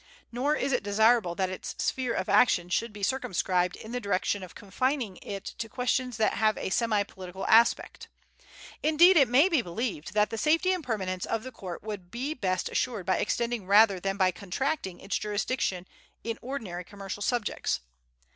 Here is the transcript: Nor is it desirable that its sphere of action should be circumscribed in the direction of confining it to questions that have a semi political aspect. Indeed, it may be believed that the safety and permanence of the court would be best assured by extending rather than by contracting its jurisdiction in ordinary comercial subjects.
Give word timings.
Nor 0.31 0.55
is 0.55 0.71
it 0.71 0.81
desirable 0.81 1.35
that 1.35 1.51
its 1.51 1.75
sphere 1.77 2.15
of 2.15 2.27
action 2.27 2.69
should 2.69 2.91
be 2.91 3.03
circumscribed 3.03 3.75
in 3.75 3.91
the 3.91 3.99
direction 3.99 4.41
of 4.41 4.55
confining 4.55 5.17
it 5.17 5.45
to 5.59 5.69
questions 5.69 6.17
that 6.17 6.33
have 6.33 6.57
a 6.57 6.71
semi 6.71 7.03
political 7.03 7.45
aspect. 7.45 8.07
Indeed, 8.81 9.15
it 9.15 9.27
may 9.27 9.47
be 9.47 9.61
believed 9.61 10.15
that 10.15 10.31
the 10.31 10.39
safety 10.39 10.73
and 10.73 10.83
permanence 10.83 11.27
of 11.27 11.43
the 11.43 11.51
court 11.51 11.83
would 11.83 12.09
be 12.09 12.33
best 12.33 12.67
assured 12.67 13.05
by 13.05 13.17
extending 13.17 13.67
rather 13.67 13.99
than 13.99 14.17
by 14.17 14.31
contracting 14.31 14.99
its 14.99 15.19
jurisdiction 15.19 15.87
in 16.23 16.39
ordinary 16.41 16.83
comercial 16.83 17.21
subjects. 17.21 17.81